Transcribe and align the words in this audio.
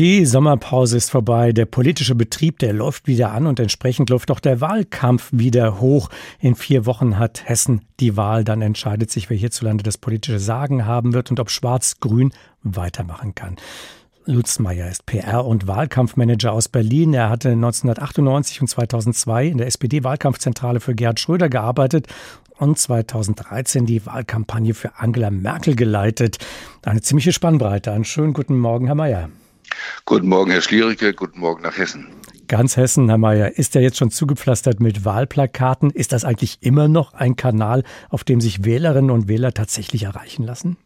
Die 0.00 0.24
Sommerpause 0.24 0.96
ist 0.96 1.10
vorbei. 1.10 1.52
Der 1.52 1.66
politische 1.66 2.14
Betrieb, 2.14 2.58
der 2.60 2.72
läuft 2.72 3.06
wieder 3.06 3.32
an 3.32 3.46
und 3.46 3.60
entsprechend 3.60 4.08
läuft 4.08 4.30
auch 4.30 4.40
der 4.40 4.62
Wahlkampf 4.62 5.28
wieder 5.30 5.78
hoch. 5.78 6.08
In 6.38 6.54
vier 6.54 6.86
Wochen 6.86 7.18
hat 7.18 7.46
Hessen 7.46 7.82
die 8.00 8.16
Wahl. 8.16 8.42
Dann 8.42 8.62
entscheidet 8.62 9.10
sich, 9.10 9.28
wer 9.28 9.36
hierzulande 9.36 9.84
das 9.84 9.98
politische 9.98 10.38
Sagen 10.38 10.86
haben 10.86 11.12
wird 11.12 11.30
und 11.30 11.38
ob 11.38 11.50
Schwarz-Grün 11.50 12.32
weitermachen 12.62 13.34
kann. 13.34 13.56
Lutz 14.24 14.58
Meyer 14.58 14.88
ist 14.88 15.04
PR- 15.04 15.44
und 15.44 15.66
Wahlkampfmanager 15.66 16.50
aus 16.50 16.70
Berlin. 16.70 17.12
Er 17.12 17.28
hatte 17.28 17.50
1998 17.50 18.62
und 18.62 18.68
2002 18.68 19.48
in 19.48 19.58
der 19.58 19.66
SPD-Wahlkampfzentrale 19.66 20.80
für 20.80 20.94
Gerhard 20.94 21.20
Schröder 21.20 21.50
gearbeitet 21.50 22.06
und 22.56 22.78
2013 22.78 23.84
die 23.84 24.06
Wahlkampagne 24.06 24.72
für 24.72 24.98
Angela 24.98 25.30
Merkel 25.30 25.76
geleitet. 25.76 26.38
Eine 26.86 27.02
ziemliche 27.02 27.34
Spannbreite. 27.34 27.92
Einen 27.92 28.04
schönen 28.04 28.32
guten 28.32 28.56
Morgen, 28.56 28.86
Herr 28.86 28.94
Meyer. 28.94 29.28
Guten 30.04 30.28
Morgen, 30.28 30.50
Herr 30.50 30.62
Schlierike. 30.62 31.14
Guten 31.14 31.40
Morgen 31.40 31.62
nach 31.62 31.76
Hessen. 31.76 32.08
Ganz 32.48 32.76
Hessen, 32.76 33.08
Herr 33.08 33.18
Mayer, 33.18 33.58
ist 33.58 33.74
ja 33.74 33.80
jetzt 33.80 33.96
schon 33.96 34.10
zugepflastert 34.10 34.80
mit 34.80 35.04
Wahlplakaten. 35.04 35.90
Ist 35.90 36.12
das 36.12 36.24
eigentlich 36.24 36.58
immer 36.62 36.88
noch 36.88 37.14
ein 37.14 37.36
Kanal, 37.36 37.84
auf 38.08 38.24
dem 38.24 38.40
sich 38.40 38.64
Wählerinnen 38.64 39.10
und 39.10 39.28
Wähler 39.28 39.54
tatsächlich 39.54 40.02
erreichen 40.02 40.44
lassen? 40.44 40.76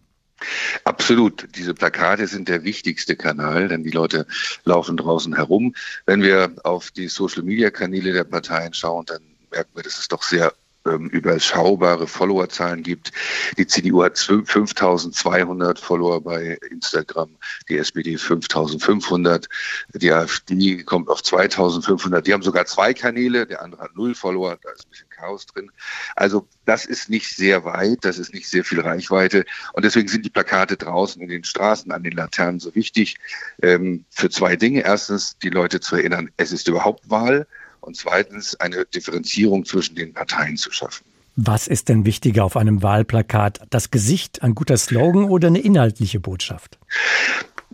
Absolut. 0.85 1.49
Diese 1.57 1.75
Plakate 1.75 2.27
sind 2.27 2.49
der 2.49 2.65
wichtigste 2.65 3.17
Kanal, 3.17 3.69
denn 3.69 3.83
die 3.83 3.91
Leute 3.91 4.27
laufen 4.65 4.97
draußen 4.97 5.35
herum. 5.35 5.75
Wenn 6.07 6.23
wir 6.23 6.53
auf 6.65 6.91
die 6.91 7.09
Social-Media-Kanäle 7.09 8.13
der 8.13 8.25
Parteien 8.25 8.75
schauen, 8.75 9.07
dann 9.07 9.23
merken 9.51 9.71
wir, 9.75 9.83
dass 9.83 9.99
es 9.99 10.09
doch 10.09 10.23
sehr 10.23 10.53
ähm, 10.87 11.09
überschaubare 11.09 12.07
Followerzahlen 12.07 12.83
gibt. 12.83 13.13
Die 13.59 13.67
CDU 13.67 14.03
hat 14.03 14.19
5200 14.19 15.79
Follower 15.79 16.21
bei 16.21 16.59
Instagram, 16.71 17.31
die 17.69 17.79
SPD 17.79 18.17
5500, 18.17 19.49
die 19.95 20.13
AfD 20.13 20.83
kommt 20.83 21.09
auf 21.09 21.23
2500. 21.23 22.27
Die 22.27 22.33
haben 22.33 22.43
sogar 22.43 22.67
zwei 22.67 22.93
Kanäle, 22.93 23.47
der 23.47 23.63
andere 23.63 23.83
hat 23.83 23.97
null 23.97 24.15
Follower, 24.15 24.59
da 24.63 24.71
ist 24.71 24.87
ein 24.87 24.91
bisschen 24.91 25.09
Chaos 25.09 25.47
drin. 25.47 25.71
Also 26.17 26.47
das 26.65 26.85
ist 26.85 27.09
nicht 27.09 27.29
sehr 27.29 27.65
weit, 27.65 27.99
das 28.03 28.19
ist 28.19 28.35
nicht 28.35 28.49
sehr 28.49 28.65
viel 28.65 28.81
Reichweite 28.81 29.45
und 29.73 29.85
deswegen 29.85 30.09
sind 30.09 30.25
die 30.25 30.31
Plakate 30.31 30.77
draußen 30.77 31.21
in 31.23 31.29
den 31.29 31.45
Straßen, 31.45 31.91
an 31.93 32.03
den 32.03 32.13
Laternen 32.13 32.61
so 32.61 32.75
wichtig 32.75 33.17
ähm, 33.63 34.05
für 34.11 34.31
zwei 34.31 34.57
Dinge. 34.57 34.83
Erstens, 34.83 35.39
die 35.39 35.51
Leute 35.51 35.81
zu 35.81 35.97
erinnern, 35.97 36.31
es 36.37 36.53
ist 36.53 36.69
überhaupt 36.69 37.09
Wahl 37.09 37.47
und 37.85 37.97
zweitens 37.97 38.55
eine 38.57 38.85
Differenzierung 38.87 39.65
zwischen 39.65 39.95
den 39.95 40.13
Parteien 40.13 40.57
zu 40.57 40.73
schaffen. 40.73 41.05
Was 41.37 41.67
ist 41.67 41.89
denn 41.89 42.07
wichtiger 42.07 42.45
auf 42.45 42.57
einem 42.57 42.83
Wahlplakat? 42.83 43.63
Das 43.71 43.91
Gesicht, 43.91 44.43
ein 44.43 44.55
guter 44.55 44.77
Slogan 44.77 45.25
oder 45.25 45.49
eine 45.49 45.61
inhaltliche 45.61 46.21
Botschaft? 46.21 46.79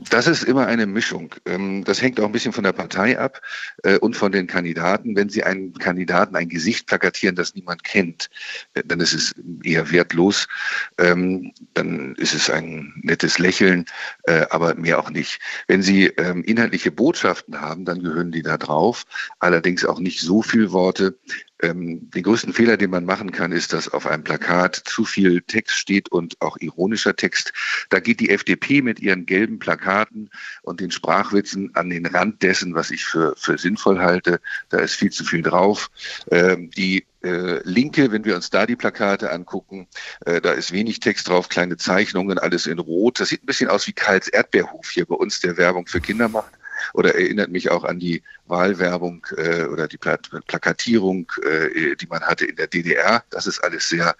Das 0.08 0.26
ist 0.26 0.44
immer 0.44 0.66
eine 0.66 0.86
Mischung. 0.86 1.34
Ähm, 1.44 1.84
das 1.84 2.00
hängt 2.00 2.18
auch 2.20 2.24
ein 2.24 2.32
bisschen 2.32 2.52
von 2.52 2.64
der 2.64 2.72
Partei 2.72 3.18
ab 3.18 3.42
äh, 3.82 3.98
und 3.98 4.16
von 4.16 4.32
den 4.32 4.46
Kandidaten. 4.46 5.14
Wenn 5.14 5.28
Sie 5.28 5.44
einen 5.44 5.74
Kandidaten 5.74 6.36
ein 6.36 6.48
Gesicht 6.48 6.86
plakatieren, 6.86 7.36
das 7.36 7.54
niemand 7.54 7.84
kennt, 7.84 8.30
äh, 8.74 8.82
dann 8.84 9.00
ist 9.00 9.12
es 9.12 9.34
eher 9.62 9.90
wertlos. 9.90 10.48
Ähm, 10.96 11.52
dann 11.74 12.14
ist 12.14 12.34
es 12.34 12.48
ein 12.48 12.94
nettes 13.02 13.38
Lächeln, 13.38 13.84
äh, 14.24 14.46
aber 14.48 14.74
mehr 14.74 14.98
auch 14.98 15.10
nicht. 15.10 15.38
Wenn 15.66 15.82
Sie 15.82 16.06
ähm, 16.06 16.44
inhaltliche 16.44 16.90
Botschaften 16.90 17.60
haben, 17.60 17.84
dann 17.84 18.02
gehören 18.02 18.32
die 18.32 18.42
da 18.42 18.56
drauf. 18.56 19.04
Allerdings 19.38 19.84
auch 19.84 20.00
nicht 20.00 20.20
so 20.20 20.40
viel 20.40 20.72
Worte, 20.72 21.18
ähm, 21.62 22.10
den 22.10 22.22
größten 22.22 22.52
Fehler, 22.52 22.76
den 22.76 22.90
man 22.90 23.04
machen 23.04 23.32
kann, 23.32 23.52
ist, 23.52 23.72
dass 23.72 23.88
auf 23.88 24.06
einem 24.06 24.24
Plakat 24.24 24.76
zu 24.76 25.04
viel 25.04 25.42
Text 25.42 25.76
steht 25.76 26.10
und 26.10 26.40
auch 26.40 26.56
ironischer 26.58 27.16
Text. 27.16 27.52
Da 27.90 28.00
geht 28.00 28.20
die 28.20 28.30
FDP 28.30 28.82
mit 28.82 29.00
ihren 29.00 29.26
gelben 29.26 29.58
Plakaten 29.58 30.30
und 30.62 30.80
den 30.80 30.90
Sprachwitzen 30.90 31.74
an 31.74 31.90
den 31.90 32.06
Rand 32.06 32.42
dessen, 32.42 32.74
was 32.74 32.90
ich 32.90 33.04
für, 33.04 33.34
für 33.36 33.58
sinnvoll 33.58 33.98
halte. 33.98 34.40
Da 34.68 34.78
ist 34.78 34.94
viel 34.94 35.10
zu 35.10 35.24
viel 35.24 35.42
drauf. 35.42 35.90
Ähm, 36.30 36.70
die 36.70 37.06
äh, 37.22 37.60
Linke, 37.64 38.12
wenn 38.12 38.24
wir 38.24 38.34
uns 38.34 38.50
da 38.50 38.66
die 38.66 38.76
Plakate 38.76 39.30
angucken, 39.30 39.86
äh, 40.24 40.40
da 40.40 40.52
ist 40.52 40.72
wenig 40.72 41.00
Text 41.00 41.28
drauf, 41.28 41.48
kleine 41.48 41.76
Zeichnungen, 41.76 42.38
alles 42.38 42.66
in 42.66 42.78
Rot. 42.78 43.20
Das 43.20 43.28
sieht 43.28 43.42
ein 43.42 43.46
bisschen 43.46 43.68
aus 43.68 43.86
wie 43.86 43.92
Karls 43.92 44.28
Erdbeerhof 44.28 44.88
hier 44.90 45.04
bei 45.04 45.14
uns, 45.14 45.40
der 45.40 45.56
Werbung 45.56 45.86
für 45.86 46.00
Kinder 46.00 46.28
macht 46.28 46.59
oder 46.92 47.14
erinnert 47.14 47.50
mich 47.50 47.70
auch 47.70 47.84
an 47.84 47.98
die 47.98 48.22
Wahlwerbung 48.46 49.26
äh, 49.36 49.64
oder 49.64 49.88
die 49.88 49.98
Plakatierung, 49.98 51.30
äh, 51.44 51.96
die 51.96 52.06
man 52.06 52.22
hatte 52.22 52.46
in 52.46 52.56
der 52.56 52.66
DDR. 52.66 53.22
Das 53.30 53.46
ist 53.46 53.60
alles 53.60 53.88
sehr 53.88 54.16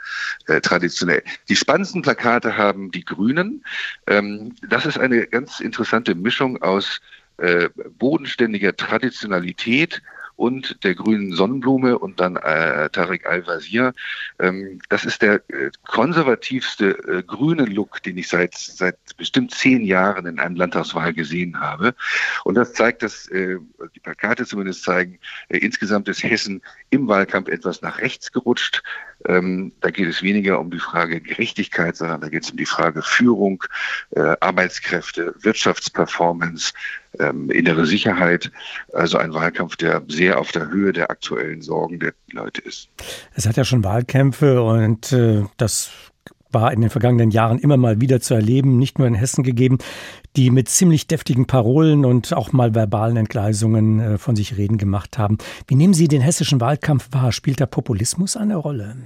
äh, 0.47 0.61
traditionell. 0.61 1.23
Die 1.49 1.57
spannendsten 1.57 2.03
Plakate 2.03 2.57
haben 2.57 2.91
die 2.91 3.05
Grünen. 3.05 3.65
Ähm, 4.07 4.55
das 4.69 4.87
ist 4.87 4.99
eine 4.99 5.27
ganz 5.27 5.61
interessante 5.61 6.15
Mischung 6.15 6.63
aus 6.63 7.01
äh, 7.39 7.71
bodenständiger 7.99 8.77
Traditionalität 8.77 10.03
und 10.41 10.83
der 10.85 10.95
grünen 10.95 11.35
Sonnenblume 11.35 11.99
und 11.99 12.19
dann 12.19 12.37
äh, 12.37 12.89
Tarek 12.89 13.27
Al-Wazir. 13.27 13.93
Ähm, 14.39 14.81
das 14.89 15.05
ist 15.05 15.21
der 15.21 15.35
äh, 15.51 15.71
konservativste 15.87 16.93
äh, 17.07 17.23
grüne 17.23 17.67
Look, 17.67 18.03
den 18.03 18.17
ich 18.17 18.29
seit, 18.29 18.55
seit 18.55 18.97
bestimmt 19.19 19.51
zehn 19.51 19.85
Jahren 19.85 20.25
in 20.25 20.41
einem 20.41 20.57
Landtagswahl 20.57 21.13
gesehen 21.13 21.61
habe. 21.61 21.95
Und 22.45 22.55
das 22.55 22.73
zeigt, 22.73 23.03
dass 23.03 23.29
äh, 23.29 23.59
die 23.95 24.01
Plakate 24.01 24.47
zumindest 24.47 24.83
zeigen, 24.83 25.19
äh, 25.51 25.59
insgesamt 25.59 26.09
ist 26.09 26.23
Hessen 26.23 26.63
im 26.89 27.07
Wahlkampf 27.07 27.49
etwas 27.49 27.83
nach 27.83 27.99
rechts 27.99 28.33
gerutscht. 28.33 28.83
Ähm, 29.27 29.73
da 29.81 29.91
geht 29.91 30.09
es 30.09 30.23
weniger 30.23 30.61
um 30.61 30.71
die 30.71 30.79
Frage 30.79 31.21
Gerechtigkeit, 31.21 31.97
sondern 31.97 32.21
da 32.21 32.29
geht 32.29 32.45
es 32.45 32.51
um 32.51 32.57
die 32.57 32.67
Frage 32.67 33.03
Führung, 33.03 33.65
äh, 34.11 34.37
Arbeitskräfte, 34.41 35.35
Wirtschaftsperformance, 35.41 36.73
ähm, 37.19 37.51
innere 37.51 37.87
Sicherheit. 37.87 38.51
Also 38.93 39.19
ein 39.19 39.35
Wahlkampf, 39.35 39.77
der 39.77 40.03
sehr 40.09 40.39
auf 40.39 40.53
der 40.53 40.69
Höhe 40.69 40.93
der 40.93 41.11
aktuellen 41.11 41.63
Sorgen 41.63 41.99
der 42.01 42.13
Leute 42.33 42.63
ist. 42.63 42.89
Es 43.35 43.47
hat 43.47 43.57
ja 43.57 43.65
schon 43.65 43.85
Wahlkämpfe 43.85 44.63
und 44.63 45.13
äh, 45.13 45.45
das 45.57 45.91
war 46.53 46.73
in 46.73 46.81
den 46.81 46.91
vergangenen 46.91 47.31
Jahren 47.31 47.59
immer 47.59 47.77
mal 47.77 48.01
wieder 48.01 48.21
zu 48.21 48.35
erleben, 48.35 48.79
nicht 48.79 48.99
nur 48.99 49.09
in 49.09 49.15
Hessen 49.15 49.45
gegeben, 49.45 49.79
die 50.37 50.51
mit 50.51 50.69
ziemlich 50.69 51.07
deftigen 51.07 51.47
Parolen 51.47 52.05
und 52.05 52.33
auch 52.33 52.53
mal 52.53 52.75
verbalen 52.75 53.17
Entgleisungen 53.17 54.01
äh, 54.01 54.19
von 54.19 54.37
sich 54.37 54.57
reden 54.57 54.79
gemacht 54.79 55.19
haben. 55.19 55.39
Wie 55.67 55.75
nehmen 55.75 55.95
Sie 55.95 56.09
den 56.09 56.21
hessischen 56.21 56.61
Wahlkampf 56.61 57.09
wahr? 57.13 57.33
Spielt 57.33 57.61
der 57.61 57.67
Populismus 57.67 58.37
eine 58.37 58.57
Rolle? 58.57 58.97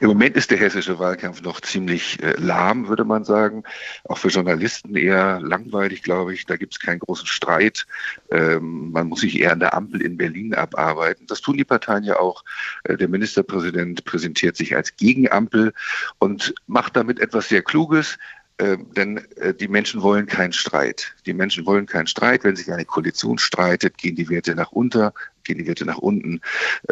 Im 0.00 0.08
Moment 0.08 0.36
ist 0.36 0.50
der 0.50 0.58
hessische 0.58 0.98
Wahlkampf 0.98 1.42
noch 1.42 1.60
ziemlich 1.60 2.22
äh, 2.22 2.34
lahm, 2.38 2.88
würde 2.88 3.04
man 3.04 3.24
sagen. 3.24 3.64
Auch 4.04 4.18
für 4.18 4.28
Journalisten 4.28 4.96
eher 4.96 5.40
langweilig, 5.40 6.02
glaube 6.02 6.34
ich. 6.34 6.46
Da 6.46 6.56
gibt 6.56 6.74
es 6.74 6.80
keinen 6.80 7.00
großen 7.00 7.26
Streit. 7.26 7.86
Ähm, 8.30 8.90
man 8.92 9.08
muss 9.08 9.20
sich 9.20 9.38
eher 9.40 9.52
an 9.52 9.60
der 9.60 9.74
Ampel 9.74 10.02
in 10.02 10.16
Berlin 10.16 10.54
abarbeiten. 10.54 11.26
Das 11.26 11.40
tun 11.40 11.56
die 11.56 11.64
Parteien 11.64 12.04
ja 12.04 12.18
auch. 12.18 12.44
Äh, 12.84 12.96
der 12.96 13.08
Ministerpräsident 13.08 14.04
präsentiert 14.04 14.56
sich 14.56 14.76
als 14.76 14.96
Gegenampel 14.96 15.72
und 16.18 16.54
macht 16.66 16.96
damit 16.96 17.20
etwas 17.20 17.48
sehr 17.48 17.62
Kluges. 17.62 18.18
Äh, 18.58 18.76
denn 18.96 19.18
äh, 19.36 19.54
die 19.54 19.68
Menschen 19.68 20.02
wollen 20.02 20.26
keinen 20.26 20.52
Streit. 20.52 21.14
Die 21.26 21.32
Menschen 21.32 21.64
wollen 21.64 21.86
keinen 21.86 22.08
Streit. 22.08 22.42
Wenn 22.42 22.56
sich 22.56 22.70
eine 22.72 22.84
Koalition 22.84 23.38
streitet, 23.38 23.98
gehen 23.98 24.16
die 24.16 24.28
Werte 24.28 24.54
nach 24.56 24.72
unten, 24.72 25.10
gehen 25.44 25.58
die 25.58 25.66
Werte 25.66 25.84
nach 25.84 25.98
unten. 25.98 26.40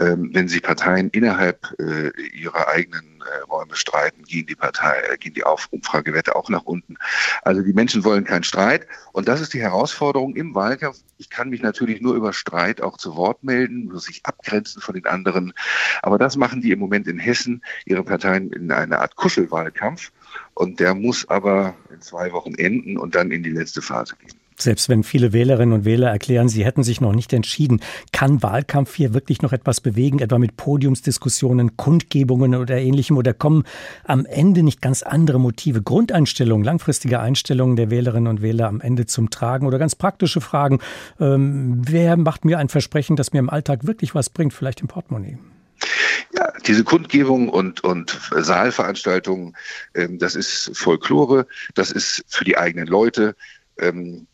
Ähm, 0.01 0.31
wenn 0.33 0.47
sich 0.47 0.63
Parteien 0.63 1.11
innerhalb 1.11 1.75
äh, 1.81 2.11
ihrer 2.33 2.69
eigenen 2.69 3.21
äh, 3.21 3.43
Räume 3.51 3.75
streiten, 3.75 4.23
gehen 4.23 4.47
die 4.47 4.55
Partei, 4.55 4.95
äh, 5.11 5.17
gehen 5.19 5.35
die 5.35 5.43
Auf 5.43 5.67
Umfragewerte 5.71 6.37
auch 6.37 6.49
nach 6.49 6.63
unten. 6.63 6.97
Also 7.43 7.63
die 7.63 7.73
Menschen 7.73 8.05
wollen 8.05 8.25
keinen 8.25 8.45
Streit. 8.45 8.87
Und 9.13 9.27
das 9.27 9.41
ist 9.41 9.53
die 9.53 9.61
Herausforderung 9.61 10.37
im 10.37 10.55
Wahlkampf. 10.55 10.99
Ich 11.19 11.31
kann 11.31 11.51
mich 11.51 11.63
natürlich 11.63 12.01
nur 12.01 12.15
über 12.15 12.33
Streit 12.33 12.81
auch 12.81 12.97
zu 12.97 13.17
Wort 13.17 13.43
melden, 13.43 13.87
muss 13.87 14.05
sich 14.05 14.25
abgrenzen 14.25 14.81
von 14.81 14.95
den 14.95 15.07
anderen. 15.07 15.53
Aber 16.03 16.17
das 16.17 16.37
machen 16.37 16.61
die 16.61 16.71
im 16.71 16.79
Moment 16.79 17.09
in 17.09 17.19
Hessen, 17.19 17.63
ihre 17.87 18.05
Parteien 18.05 18.53
in 18.53 18.71
einer 18.71 19.01
Art 19.01 19.17
Kuschelwahlkampf. 19.17 20.13
Und 20.55 20.81
der 20.81 20.95
muss 20.95 21.29
aber 21.29 21.75
in 21.93 22.01
zwei 22.01 22.33
Wochen 22.33 22.55
enden 22.55 22.97
und 22.97 23.15
dann 23.15 23.31
in 23.31 23.43
die 23.43 23.51
letzte 23.51 23.83
Phase 23.83 24.17
gehen. 24.17 24.33
Selbst 24.59 24.89
wenn 24.89 25.03
viele 25.03 25.35
Wählerinnen 25.35 25.75
und 25.75 25.85
Wähler 25.85 26.09
erklären, 26.09 26.49
sie 26.49 26.65
hätten 26.65 26.83
sich 26.83 27.03
noch 27.03 27.13
nicht 27.13 27.33
entschieden, 27.35 27.81
kann 28.13 28.43
Wahlkampf 28.43 28.95
hier 28.95 29.13
wirklich 29.13 29.43
noch 29.43 29.53
etwas 29.53 29.83
bewegen, 29.83 30.19
etwa 30.19 30.39
mit 30.39 30.57
Podiumsdiskussionen, 30.57 31.77
Kundgebungen 31.77 32.55
oder 32.55 32.79
ähnlichem? 32.79 33.19
Oder 33.19 33.35
kommen 33.35 33.65
am 34.05 34.25
Ende 34.25 34.63
nicht 34.63 34.81
ganz 34.81 35.03
andere 35.03 35.39
Motive, 35.39 35.83
Grundeinstellungen, 35.83 36.65
langfristige 36.65 37.21
Einstellungen 37.21 37.77
der 37.77 37.91
Wählerinnen 37.91 38.29
und 38.29 38.41
Wähler 38.41 38.69
am 38.69 38.81
Ende 38.81 39.05
zum 39.05 39.29
Tragen? 39.29 39.67
Oder 39.67 39.79
ganz 39.79 39.95
praktische 39.95 40.41
Fragen, 40.41 40.79
ähm, 41.21 41.83
wer 41.87 42.17
macht 42.17 42.47
mir 42.47 42.59
ein 42.59 42.71
Versprechen, 42.71 43.17
das 43.17 43.35
mir 43.35 43.41
im 43.41 43.51
Alltag 43.51 43.87
wirklich 43.87 44.15
was 44.15 44.31
bringt, 44.31 44.55
vielleicht 44.55 44.81
im 44.81 44.89
Portemonnaie? 44.89 45.37
Diese 46.67 46.85
Kundgebung 46.85 47.49
und, 47.49 47.85
und 47.85 48.19
Saalveranstaltungen, 48.31 49.57
ähm, 49.95 50.19
das 50.19 50.35
ist 50.35 50.77
Folklore, 50.77 51.47
das 51.75 51.91
ist 51.91 52.25
für 52.29 52.45
die 52.45 52.59
eigenen 52.59 52.87
Leute. 52.87 53.37
Ähm, 53.79 54.27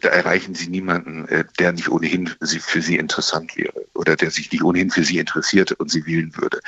da 0.00 0.08
erreichen 0.08 0.54
Sie 0.54 0.68
niemanden, 0.68 1.28
äh, 1.28 1.44
der 1.58 1.72
nicht 1.72 1.88
ohnehin 1.88 2.28
für 2.40 2.82
Sie 2.82 2.96
interessant 2.96 3.56
wäre. 3.56 3.84
Oder 3.96 4.16
der 4.16 4.30
sich 4.30 4.50
nicht 4.52 4.62
ohnehin 4.62 4.90
für 4.90 5.04
sie 5.04 5.18
interessiert 5.18 5.72
und 5.72 5.90
sie 5.90 6.06
wählen 6.06 6.32
würde. 6.36 6.60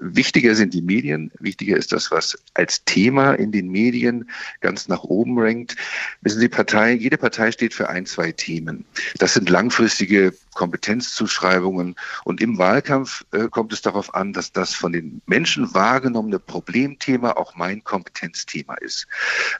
Wichtiger 0.00 0.54
sind 0.54 0.74
die 0.74 0.82
Medien, 0.82 1.30
wichtiger 1.40 1.76
ist 1.76 1.92
das, 1.92 2.10
was 2.10 2.38
als 2.54 2.84
Thema 2.84 3.34
in 3.34 3.52
den 3.52 3.68
Medien 3.68 4.30
ganz 4.60 4.88
nach 4.88 5.04
oben 5.04 5.38
rankt. 5.38 5.76
Wissen 6.20 6.40
Sie, 6.40 6.48
Partei, 6.48 6.92
jede 6.92 7.18
Partei 7.18 7.52
steht 7.52 7.74
für 7.74 7.88
ein, 7.88 8.06
zwei 8.06 8.32
Themen. 8.32 8.84
Das 9.18 9.34
sind 9.34 9.48
langfristige 9.48 10.32
Kompetenzzuschreibungen. 10.58 11.94
Und 12.24 12.40
im 12.40 12.58
Wahlkampf 12.58 13.24
äh, 13.30 13.46
kommt 13.48 13.72
es 13.72 13.80
darauf 13.80 14.12
an, 14.14 14.32
dass 14.32 14.50
das 14.50 14.74
von 14.74 14.92
den 14.92 15.22
Menschen 15.26 15.72
wahrgenommene 15.72 16.40
Problemthema 16.40 17.30
auch 17.30 17.54
mein 17.54 17.84
Kompetenzthema 17.84 18.74
ist. 18.74 19.06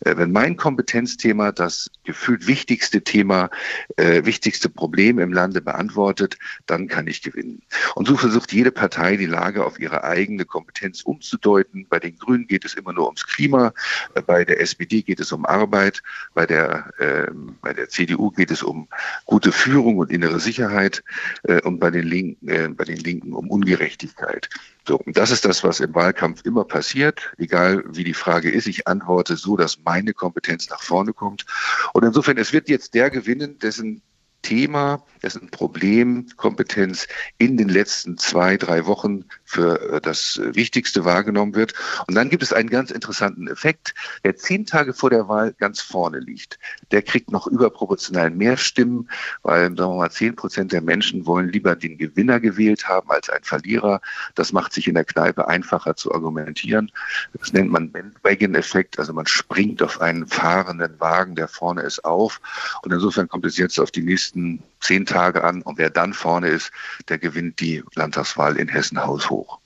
Äh, 0.00 0.16
wenn 0.16 0.32
mein 0.32 0.56
Kompetenzthema 0.56 1.52
das 1.52 1.88
gefühlt 2.02 2.48
wichtigste 2.48 3.02
Thema, 3.02 3.48
äh, 3.96 4.24
wichtigste 4.24 4.68
Problem 4.68 5.20
im 5.20 5.32
Lande 5.32 5.60
beantwortet, 5.60 6.36
dann 6.66 6.88
kann 6.88 6.97
ich 7.06 7.22
gewinnen. 7.22 7.62
Und 7.94 8.08
so 8.08 8.16
versucht 8.16 8.52
jede 8.52 8.72
Partei 8.72 9.16
die 9.16 9.26
Lage 9.26 9.64
auf 9.64 9.78
ihre 9.78 10.04
eigene 10.04 10.44
Kompetenz 10.44 11.02
umzudeuten. 11.02 11.86
Bei 11.88 11.98
den 11.98 12.18
Grünen 12.18 12.46
geht 12.46 12.64
es 12.64 12.74
immer 12.74 12.92
nur 12.92 13.06
ums 13.06 13.26
Klima, 13.26 13.72
äh, 14.14 14.22
bei 14.22 14.44
der 14.44 14.60
SPD 14.60 15.02
geht 15.02 15.20
es 15.20 15.32
um 15.32 15.46
Arbeit, 15.46 16.02
bei 16.34 16.46
der, 16.46 16.92
äh, 16.98 17.30
bei 17.62 17.72
der 17.72 17.88
CDU 17.88 18.30
geht 18.30 18.50
es 18.50 18.62
um 18.62 18.88
gute 19.26 19.52
Führung 19.52 19.98
und 19.98 20.10
innere 20.10 20.40
Sicherheit. 20.40 21.02
Äh, 21.44 21.62
und 21.62 21.78
bei 21.78 21.90
den 21.90 22.06
Linken, 22.06 22.48
äh, 22.48 22.68
bei 22.68 22.84
den 22.84 22.98
Linken 22.98 23.32
um 23.32 23.50
Ungerechtigkeit. 23.50 24.48
So, 24.86 24.96
und 24.96 25.16
das 25.16 25.30
ist 25.30 25.44
das, 25.44 25.62
was 25.64 25.80
im 25.80 25.94
Wahlkampf 25.94 26.46
immer 26.46 26.64
passiert, 26.64 27.30
egal 27.36 27.84
wie 27.88 28.04
die 28.04 28.14
Frage 28.14 28.50
ist. 28.50 28.66
Ich 28.66 28.88
antworte 28.88 29.36
so, 29.36 29.56
dass 29.56 29.78
meine 29.84 30.14
Kompetenz 30.14 30.70
nach 30.70 30.82
vorne 30.82 31.12
kommt. 31.12 31.44
Und 31.92 32.04
insofern, 32.04 32.38
es 32.38 32.54
wird 32.54 32.70
jetzt 32.70 32.94
der 32.94 33.10
gewinnen, 33.10 33.58
dessen 33.58 34.00
Thema, 34.48 35.02
dessen 35.22 35.50
Problemkompetenz 35.50 37.06
in 37.36 37.58
den 37.58 37.68
letzten 37.68 38.16
zwei, 38.16 38.56
drei 38.56 38.86
Wochen 38.86 39.26
für 39.44 39.92
äh, 39.92 40.00
das 40.00 40.40
Wichtigste 40.42 41.04
wahrgenommen 41.04 41.54
wird. 41.54 41.74
Und 42.06 42.14
dann 42.14 42.30
gibt 42.30 42.42
es 42.42 42.54
einen 42.54 42.70
ganz 42.70 42.90
interessanten 42.90 43.46
Effekt, 43.46 43.94
der 44.24 44.36
zehn 44.36 44.64
Tage 44.64 44.94
vor 44.94 45.10
der 45.10 45.28
Wahl 45.28 45.52
ganz 45.58 45.82
vorne 45.82 46.20
liegt. 46.20 46.58
Der 46.92 47.02
kriegt 47.02 47.30
noch 47.30 47.46
überproportional 47.46 48.30
mehr 48.30 48.56
Stimmen, 48.56 49.10
weil, 49.42 49.64
sagen 49.64 49.76
wir 49.76 49.96
mal, 49.96 50.10
zehn 50.10 50.34
Prozent 50.34 50.72
der 50.72 50.80
Menschen 50.80 51.26
wollen 51.26 51.50
lieber 51.50 51.76
den 51.76 51.98
Gewinner 51.98 52.40
gewählt 52.40 52.88
haben 52.88 53.10
als 53.10 53.28
einen 53.28 53.44
Verlierer. 53.44 54.00
Das 54.34 54.54
macht 54.54 54.72
sich 54.72 54.88
in 54.88 54.94
der 54.94 55.04
Kneipe 55.04 55.46
einfacher 55.46 55.94
zu 55.94 56.10
argumentieren. 56.14 56.90
Das 57.34 57.52
nennt 57.52 57.70
man 57.70 57.92
Bandwagon-Effekt, 57.92 58.98
also 58.98 59.12
man 59.12 59.26
springt 59.26 59.82
auf 59.82 60.00
einen 60.00 60.26
fahrenden 60.26 60.98
Wagen, 61.00 61.34
der 61.34 61.48
vorne 61.48 61.82
ist, 61.82 62.02
auf. 62.06 62.40
Und 62.82 62.94
insofern 62.94 63.28
kommt 63.28 63.44
es 63.44 63.58
jetzt 63.58 63.78
auf 63.78 63.90
die 63.90 64.00
nächsten 64.00 64.37
zehn 64.80 65.06
Tage 65.06 65.44
an 65.44 65.62
und 65.62 65.78
wer 65.78 65.90
dann 65.90 66.14
vorne 66.14 66.48
ist, 66.48 66.70
der 67.08 67.18
gewinnt 67.18 67.60
die 67.60 67.82
Landtagswahl 67.94 68.56
in 68.56 68.68
Hessen 68.68 69.04
haushoch. 69.04 69.57